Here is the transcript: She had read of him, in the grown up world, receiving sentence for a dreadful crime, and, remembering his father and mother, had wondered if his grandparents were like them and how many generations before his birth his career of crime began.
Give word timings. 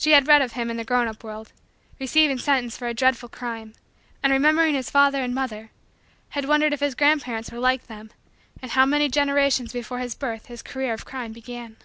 She 0.00 0.10
had 0.10 0.26
read 0.26 0.42
of 0.42 0.54
him, 0.54 0.68
in 0.68 0.78
the 0.78 0.84
grown 0.84 1.06
up 1.06 1.22
world, 1.22 1.52
receiving 2.00 2.40
sentence 2.40 2.76
for 2.76 2.88
a 2.88 2.92
dreadful 2.92 3.28
crime, 3.28 3.72
and, 4.20 4.32
remembering 4.32 4.74
his 4.74 4.90
father 4.90 5.22
and 5.22 5.32
mother, 5.32 5.70
had 6.30 6.46
wondered 6.46 6.72
if 6.72 6.80
his 6.80 6.96
grandparents 6.96 7.52
were 7.52 7.60
like 7.60 7.86
them 7.86 8.10
and 8.60 8.72
how 8.72 8.84
many 8.84 9.08
generations 9.08 9.72
before 9.72 10.00
his 10.00 10.16
birth 10.16 10.46
his 10.46 10.60
career 10.60 10.92
of 10.92 11.04
crime 11.04 11.30
began. 11.32 11.76